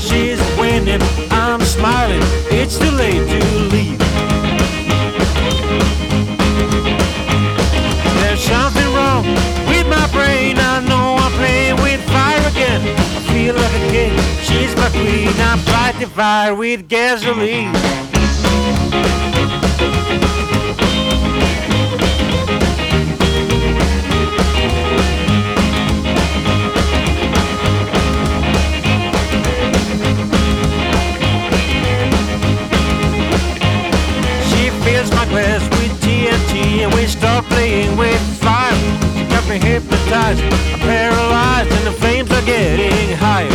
She's 0.01 0.41
winning. 0.59 1.01
I'm 1.30 1.61
smiling. 1.61 2.20
It's 2.51 2.76
too 2.78 2.91
late 2.91 3.28
to 3.28 3.59
leave. 3.68 4.01
With 9.68 9.87
my 9.89 10.07
brain. 10.12 10.57
I 10.59 10.80
know 10.89 11.16
I'm 11.18 11.33
playing 11.33 11.76
with 11.83 12.01
fire 12.11 12.45
again. 12.51 12.80
I 13.16 13.20
feel 13.33 13.55
like 13.55 13.74
a 13.74 13.91
kid, 13.91 14.12
She's 14.43 14.74
my 14.76 14.89
queen. 14.91 15.33
I'm 15.41 15.59
fighting 15.59 16.09
fire 16.09 16.55
with 16.55 16.89
gasoline. 16.89 17.72
She 34.49 34.70
fills 34.85 35.11
my 35.12 35.26
glass 35.26 35.62
with 35.78 35.93
TNT 36.03 36.85
and 36.85 36.95
we 36.95 37.07
start 37.07 37.45
playing 37.47 37.97
with 37.97 38.41
got 39.43 39.51
me 39.51 39.59
hypnotized, 39.59 40.43
I'm 40.43 40.78
paralyzed, 40.80 41.70
and 41.72 41.86
the 41.86 41.93
flames 41.93 42.30
are 42.30 42.45
getting 42.45 43.16
higher. 43.16 43.49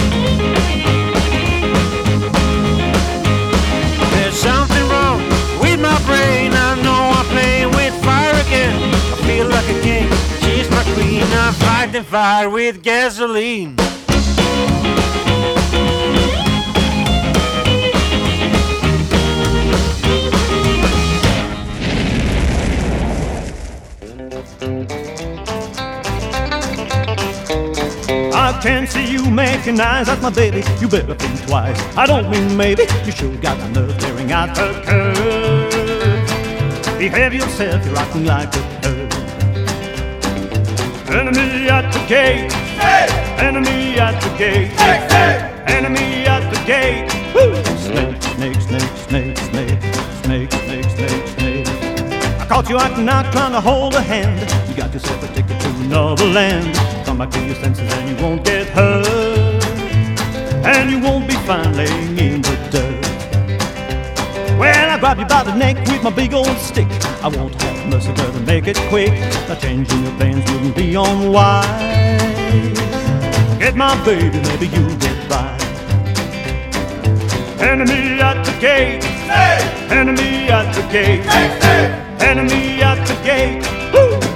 There's 4.12 4.36
something 4.36 4.90
wrong 4.90 5.20
with 5.62 5.80
my 5.80 6.00
brain. 6.06 6.54
I 6.54 6.80
know 6.82 7.12
I'm 7.18 7.26
playing 7.28 7.70
with 7.72 7.94
fire 8.04 8.34
again. 8.48 8.94
I 8.94 9.16
feel 9.28 9.48
like 9.48 9.70
a 9.70 9.82
king. 9.82 10.10
She's 10.42 10.70
my 10.70 10.84
queen. 10.94 11.24
I'm 11.34 11.54
fighting 11.54 12.04
fire 12.04 12.50
with 12.50 12.82
gasoline. 12.82 13.76
I 28.58 28.60
can 28.60 28.88
see 28.88 29.06
you 29.06 29.24
making 29.30 29.80
eyes 29.80 30.10
at 30.10 30.20
my 30.20 30.32
baby. 30.32 30.64
You 30.82 30.88
better 30.88 31.14
think 31.14 31.48
twice. 31.48 31.80
I 31.96 32.08
don't 32.08 32.28
mean 32.28 32.58
maybe. 32.58 32.88
You 33.06 33.12
sure 33.12 33.36
got 33.36 33.56
the 33.60 33.70
nerve 33.70 33.92
staring 34.02 34.32
at 34.32 34.56
the 34.56 34.74
curve. 34.84 36.18
Behave 36.98 37.36
yourself, 37.36 37.86
you're 37.86 37.96
acting 37.96 38.26
like 38.26 38.50
a 38.56 38.62
curve. 38.82 39.14
Enemy 41.08 41.70
at 41.70 41.92
the 41.94 42.00
gate. 42.08 42.52
Enemy 43.38 44.00
at 44.00 44.20
the 44.24 44.30
gate. 44.40 44.72
Enemy 45.70 46.26
at 46.26 46.52
the 46.52 46.58
gate. 46.66 47.14
Woo! 47.36 47.54
Snake, 47.78 48.20
snake, 48.24 48.60
snake, 48.60 48.98
snake, 48.98 49.38
snake, 49.38 49.80
snake, 50.24 50.52
snake, 50.52 50.90
snake, 50.90 51.28
snake. 51.28 51.68
I 52.42 52.46
caught 52.50 52.68
you 52.70 52.80
acting 52.80 53.08
out, 53.08 53.32
trying 53.32 53.52
to 53.52 53.62
hold 53.62 53.94
a 53.94 54.02
hand. 54.02 54.40
You 54.68 54.74
got 54.76 54.92
yourself 54.92 55.22
a 55.22 55.28
ticket 55.36 55.62
to 55.62 55.77
another 55.88 56.26
land. 56.26 56.76
Come 57.06 57.18
back 57.18 57.32
to 57.32 57.46
your 57.46 57.56
senses 57.56 57.92
and 57.94 58.10
you 58.10 58.24
won't 58.24 58.44
get 58.44 58.68
hurt. 58.70 59.06
And 60.66 60.92
you 60.92 61.00
won't 61.00 61.28
be 61.28 61.36
found 61.48 61.76
laying 61.78 62.18
in 62.18 62.42
the 62.42 62.56
dirt. 62.72 63.06
When 64.60 64.90
I 64.94 64.98
grab 65.00 65.20
you 65.20 65.26
by 65.26 65.44
the 65.44 65.56
neck 65.56 65.78
with 65.88 66.04
my 66.04 66.10
big 66.10 66.34
old 66.34 66.58
stick. 66.58 66.88
I 67.24 67.30
won't 67.30 67.54
have 67.62 67.88
mercy, 67.88 68.12
brother, 68.14 68.40
make 68.42 68.68
it 68.68 68.78
quick. 68.90 69.14
Now 69.48 69.56
changing 69.56 70.04
your 70.04 70.16
plans 70.18 70.44
wouldn't 70.52 70.76
be 70.76 70.96
unwise. 70.96 71.66
Get 73.60 73.76
my 73.76 73.94
baby, 74.04 74.40
maybe 74.50 74.68
you'll 74.68 74.98
get 74.98 75.18
by. 75.30 75.58
Enemy 77.60 78.20
at 78.22 78.44
the 78.46 78.56
gate. 78.60 79.04
Enemy 79.90 80.50
at 80.50 80.68
the 80.76 80.84
gate. 80.92 81.26
Enemy 82.22 82.82
at 82.84 83.00
the 83.08 83.16
gate. 83.24 83.64
Woo! 83.94 84.28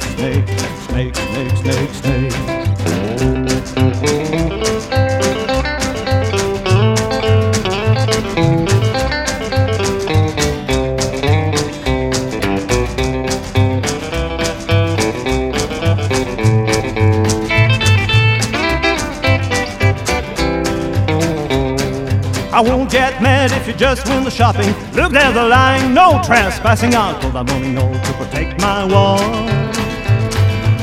snake, 0.00 0.48
snake, 0.86 1.14
snake, 1.14 1.56
snake, 1.56 1.90
snake, 1.90 1.90
snake. 1.90 2.64
I 22.52 22.60
won't 22.60 22.88
get 22.88 23.20
mad 23.20 23.50
if 23.50 23.66
you 23.66 23.72
just 23.72 24.06
win 24.08 24.22
the 24.22 24.30
shopping. 24.30 24.68
Look, 24.92 25.12
there's 25.12 25.34
a 25.34 25.42
line, 25.42 25.92
no 25.92 26.22
trespassing 26.24 26.94
out, 26.94 27.20
cause 27.20 27.34
I 27.34 27.40
only 27.52 27.72
known 27.72 27.94
to 27.94 28.12
protect 28.12 28.60
my 28.60 28.84
wall. 28.84 29.63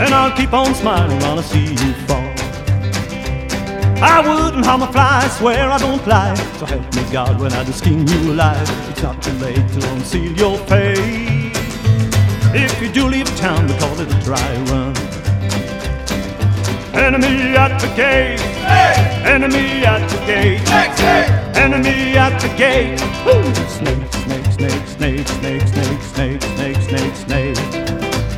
And 0.03 0.15
I'll 0.15 0.35
keep 0.35 0.51
on 0.51 0.73
smiling 0.73 1.19
while 1.19 1.37
I 1.37 1.43
see 1.43 1.69
you 1.69 1.93
fall. 2.07 2.31
I 4.03 4.17
wouldn't 4.27 4.65
harm 4.65 4.81
a 4.81 4.91
fly, 4.91 5.21
I 5.23 5.27
swear 5.27 5.69
I 5.69 5.77
don't 5.77 6.05
lie. 6.07 6.33
So 6.57 6.65
help 6.65 6.95
me 6.95 7.03
God 7.11 7.39
when 7.39 7.53
I 7.53 7.63
do 7.63 7.71
skin 7.71 8.07
you 8.07 8.33
alive. 8.33 8.67
It's 8.89 9.03
not 9.03 9.21
too 9.21 9.31
late 9.33 9.67
to 9.73 9.91
unseal 9.91 10.31
your 10.33 10.57
fate. 10.65 11.51
If 12.53 12.81
you 12.81 12.91
do 12.91 13.07
leave 13.07 13.27
town, 13.37 13.67
we 13.67 13.77
call 13.77 13.99
it 13.99 14.11
a 14.11 14.19
dry 14.25 14.53
run. 14.71 14.95
Enemy 16.95 17.55
at 17.55 17.79
the 17.79 17.87
gate. 17.95 18.41
Enemy 19.23 19.85
at 19.85 20.09
the 20.09 20.17
gate. 20.25 20.67
Enemy 21.55 22.17
at 22.17 22.41
the 22.41 22.49
gate. 22.57 22.99
Snake, 23.69 24.11
snake, 24.11 24.45
snake, 24.51 24.87
snake, 24.87 25.27
snake, 25.27 25.67
snake, 25.67 26.01
snake, 26.01 26.41
snake, 26.41 26.81
snake, 26.81 27.15
snake. 27.15 27.50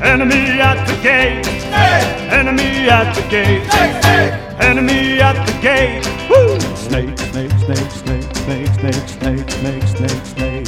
Enemy 0.03 0.59
at 0.59 0.85
the 0.85 1.01
gate. 1.01 1.47
Enemy 2.29 2.89
at 2.89 3.15
the 3.15 3.21
gate. 3.29 3.63
Enemy 4.59 5.21
at 5.21 5.45
the 5.47 5.53
gate. 5.61 6.05
Woo! 6.29 6.59
Snake, 6.75 7.17
snake, 7.17 7.51
snake, 7.63 7.89
snake, 7.89 8.33
snake, 8.35 8.67
snake, 8.67 9.07
snake, 9.07 9.49
snake, 9.49 9.87
snake, 9.87 10.25
snake. 10.25 10.67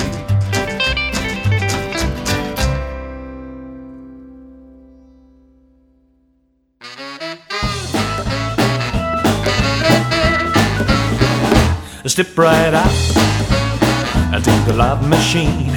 Step 12.06 12.38
right 12.38 12.74
out 12.74 14.42
to 14.42 14.52
the 14.66 14.74
love 14.78 15.06
machine. 15.10 15.76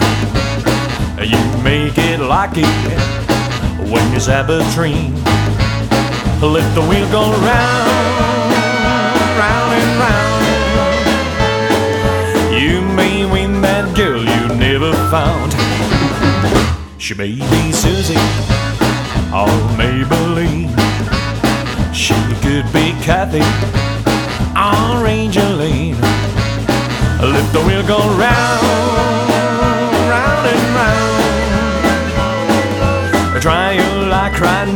You 1.18 1.62
make 1.64 1.98
it 1.98 2.20
like 2.20 2.52
it 2.54 3.38
when 3.91 4.12
you 4.12 4.20
zap 4.20 4.49
a 4.49 4.62
train. 4.72 5.14
Let 6.41 6.74
the 6.74 6.82
wheel 6.82 7.09
go 7.11 7.30
round, 7.30 8.53
round 9.43 9.72
and 9.80 9.99
round. 10.05 10.45
You 12.62 12.80
may 12.95 13.24
win 13.30 13.61
that 13.62 13.97
girl 13.97 14.22
you 14.24 14.49
never 14.57 14.93
found. 15.11 15.53
She 17.01 17.14
may 17.14 17.32
be 17.32 17.72
Susie 17.72 18.14
or 19.32 19.49
Maybelline. 19.78 20.68
She 21.95 22.14
could 22.43 22.70
be 22.72 22.93
Kathy 23.03 23.45
or 24.55 25.07
Angeline. 25.07 25.97
Let 27.20 27.53
the 27.53 27.61
wheel 27.66 27.82
go 27.86 27.99
round, 28.16 29.18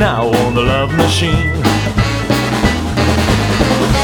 now 0.02 0.26
on 0.26 0.52
the 0.52 0.60
love 0.60 0.90
machine. 0.96 1.54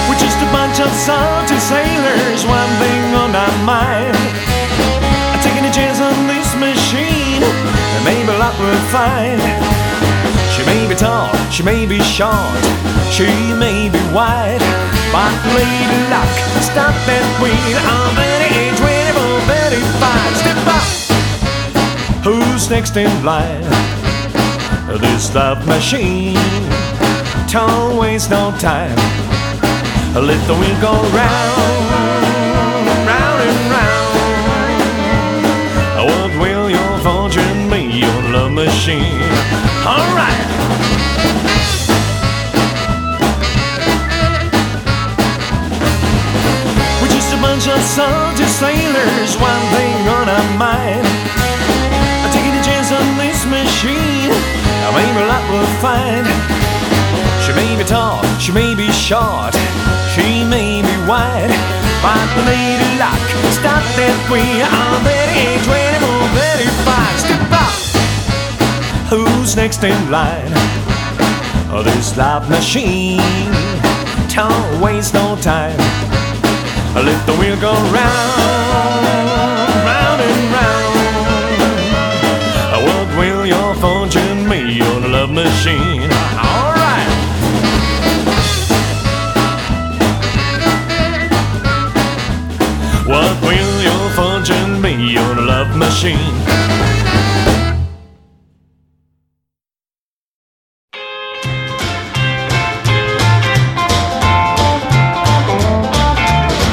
We're 0.07 0.23
just 0.23 0.39
a 0.39 0.51
bunch 0.55 0.79
of 0.79 0.87
salty 0.95 1.59
sailors, 1.59 2.47
one 2.47 2.73
thing 2.79 3.03
on 3.19 3.35
our 3.35 3.57
mind. 3.67 4.15
Taking 5.43 5.67
a 5.67 5.73
chance 5.75 5.99
on 5.99 6.15
this 6.31 6.55
machine, 6.55 7.43
and 7.43 8.03
maybe 8.07 8.31
luck 8.39 8.55
will 8.63 8.83
find. 8.95 9.43
She 10.55 10.63
may 10.71 10.87
be 10.87 10.95
tall, 10.95 11.35
she 11.51 11.65
may 11.65 11.85
be 11.85 11.99
short, 11.99 12.63
she 13.11 13.27
may 13.59 13.91
be 13.91 13.99
wide. 14.15 14.63
But 15.11 15.35
lady 15.59 16.01
luck, 16.15 16.31
stop 16.63 16.95
that 17.11 17.27
wheel 17.43 17.83
any 18.23 18.49
age, 18.55 18.79
24, 18.79 19.35
35. 19.51 20.37
Step 20.43 20.63
up! 20.79 20.87
Who's 22.23 22.71
next 22.71 22.97
in 22.97 23.11
line? 23.25 23.98
This 24.97 25.35
love 25.35 25.67
machine. 25.67 26.35
Don't 27.47 27.99
waste 27.99 28.31
no 28.31 28.53
time. 28.59 28.97
Let 30.15 30.41
the 30.49 30.55
wheel 30.55 30.81
go 30.81 30.93
round, 31.13 31.91
round 33.07 33.43
and 33.49 33.71
round. 33.71 34.17
What 36.09 36.31
will 36.41 36.71
your 36.71 36.99
fortune 37.01 37.69
be, 37.69 38.01
your 38.01 38.23
love 38.33 38.53
machine? 38.53 39.21
Alright. 39.85 40.49
We're 47.03 47.13
just 47.13 47.35
a 47.35 47.37
bunch 47.43 47.69
of 47.69 47.81
salty 47.83 48.45
sailors, 48.45 49.37
one 49.37 49.65
thing 49.77 50.09
on 50.09 50.29
our 50.31 50.59
mind. 50.59 51.18
Maybe 55.19 55.29
luck 55.29 55.51
will 55.51 55.67
find. 55.81 56.27
She 57.45 57.53
may 57.53 57.77
be 57.77 57.85
tall, 57.85 58.23
she 58.39 58.53
may 58.53 58.75
be 58.75 58.91
short, 58.93 59.55
she 60.15 60.45
may 60.45 60.83
be 60.83 60.95
wide, 61.09 61.51
but 62.03 62.27
the 62.37 62.43
lady 62.47 62.99
luck, 62.99 63.19
stop 63.51 63.83
that 63.97 64.19
wheel 64.31 64.67
on 64.69 65.03
that 65.05 65.29
age, 65.35 65.65
24, 65.65 66.29
35, 66.39 67.19
step 67.25 67.51
up. 67.51 67.75
Who's 69.11 69.57
next 69.57 69.83
in 69.83 70.11
line? 70.11 70.53
Oh, 71.71 71.83
this 71.83 72.17
love 72.17 72.49
machine, 72.51 73.19
don't 74.29 74.81
waste 74.81 75.15
no 75.15 75.37
time. 75.37 75.79
Let 76.95 77.27
the 77.27 77.35
wheel 77.37 77.59
go 77.61 77.73
round 77.93 79.28
machine? 85.59 86.03
All 86.39 86.73
right. 86.73 87.09
What 93.07 93.43
will 93.43 93.83
your 93.83 94.11
fortune 94.11 94.81
be 94.81 95.19
on 95.19 95.35
the 95.37 95.43
love 95.43 95.77
machine? 95.77 96.17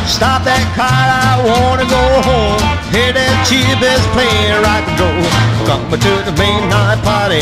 Stop 0.05 0.43
that 0.43 0.63
car, 0.77 0.87
I 0.87 1.41
wanna 1.43 1.85
go 1.89 2.21
home. 2.21 2.59
Hear 2.93 3.13
that 3.13 3.47
cheapest 3.49 4.07
playing 4.13 4.61
rock 4.61 4.87
and 4.87 4.99
roll. 4.99 5.44
Coming 5.65 5.99
to 5.99 6.13
the 6.25 6.33
midnight 6.37 7.01
party. 7.03 7.41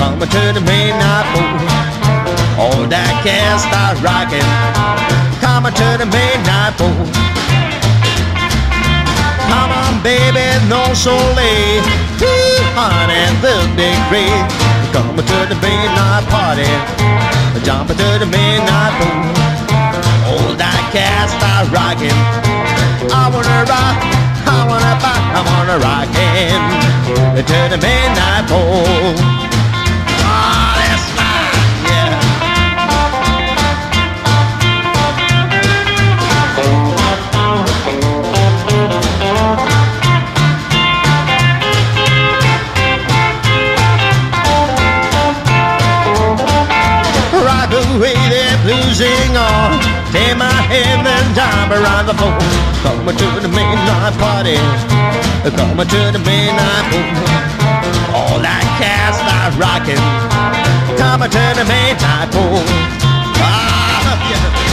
Coming 0.00 0.28
to 0.28 0.42
the 0.56 0.62
midnight 0.64 1.26
pool. 1.32 1.52
All 2.56 2.82
that 2.88 3.14
gas 3.24 3.64
start 3.68 4.00
rocking. 4.00 4.48
Coming 5.44 5.74
to 5.76 5.88
the 6.00 6.08
midnight 6.08 6.74
pool. 6.80 7.04
Come 9.50 9.70
on, 9.70 10.02
baby, 10.02 10.48
no 10.72 10.80
so 10.94 11.14
late. 11.36 11.84
Honey, 12.72 13.24
this 13.44 13.64
big 13.76 13.98
great. 14.08 14.44
Coming 14.96 15.26
to 15.26 15.38
the 15.52 15.58
midnight 15.60 16.24
party. 16.32 16.70
Jumping 17.64 17.96
to 18.00 18.10
the 18.16 18.26
midnight 18.26 18.92
pool. 18.96 19.20
All 20.32 20.54
that 20.56 20.80
gas 20.96 21.28
start 21.36 21.68
rocking. 21.68 22.16
I 23.12 23.28
wanna 23.28 23.68
rock, 23.68 23.96
wanna 24.70 24.94
rock, 25.02 25.22
I 25.34 25.40
wanna 25.50 25.76
rock 25.82 26.08
him 26.14 26.62
to 27.34 27.58
the 27.72 27.78
midnight 27.82 28.44
pole. 28.46 29.14
Ah, 30.22 30.78
that's 30.78 31.06
right, 31.18 31.58
yeah. 31.90 32.14
Rock 47.48 47.72
away 47.82 48.14
on. 49.36 49.80
Take 50.12 50.36
my 50.36 50.58
hand 50.70 51.06
and 51.08 51.34
around 51.72 52.06
the 52.06 52.14
floor. 52.14 52.69
Coming 52.82 53.16
to 53.16 53.26
the 53.40 53.48
midnight 53.48 54.14
party. 54.18 54.56
Coming 55.56 55.88
to 55.88 56.00
the 56.12 56.18
midnight 56.18 56.84
pool. 56.90 57.04
All 58.16 58.38
that 58.40 58.64
cast 58.80 59.20
start 59.20 59.52
rocking. 59.60 60.00
Coming 60.96 61.30
to 61.30 61.44
the 61.58 61.64
midnight 61.68 62.32
pool. 62.32 62.64
Ah, 63.36 64.30
yeah. 64.30 64.69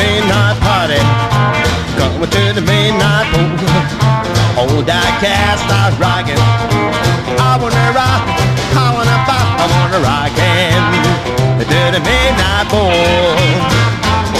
Midnight 0.00 0.56
party. 0.64 1.00
Coming 2.00 2.30
to 2.36 2.42
the 2.56 2.64
midnight 2.64 3.26
pool. 3.32 3.52
Hold 4.56 4.86
that 4.86 5.12
cat, 5.20 5.60
start 5.64 5.92
rocking. 6.00 6.40
I 7.48 7.52
wanna 7.60 7.86
rock, 7.92 8.22
I 8.76 8.86
wanna 8.96 9.18
pop, 9.28 9.46
I 9.60 9.66
wanna 9.74 10.00
rock 10.00 10.32
and 10.40 10.84
to 11.70 11.80
the 11.94 12.00
midnight 12.00 12.66
pool. 12.72 14.39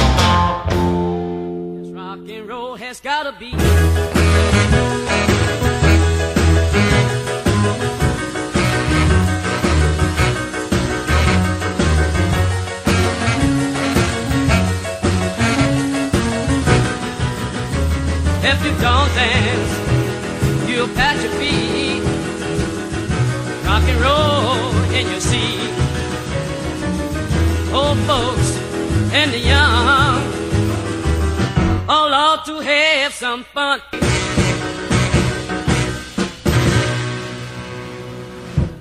If 18.43 18.65
you 18.65 18.73
don't 18.81 19.11
dance, 19.15 19.73
you'll 20.69 20.89
pat 20.89 21.21
your 21.23 21.33
feet. 21.33 22.03
Rock 23.67 23.83
and 23.83 24.01
roll 24.01 24.93
in 24.99 25.11
your 25.11 25.21
seat. 25.21 25.73
Old 27.73 27.99
folks 28.09 28.57
and 29.13 29.33
the 29.33 29.39
young 29.39 30.41
all 31.89 32.15
ought 32.15 32.45
to 32.47 32.61
have 32.61 33.13
some 33.13 33.45
fun. 33.45 33.81